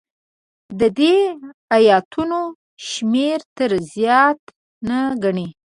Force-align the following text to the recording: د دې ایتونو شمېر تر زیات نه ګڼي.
د 0.79 0.81
دې 0.99 1.15
ایتونو 1.75 2.39
شمېر 2.89 3.39
تر 3.57 3.71
زیات 3.93 4.39
نه 4.87 4.99
ګڼي. 5.23 5.47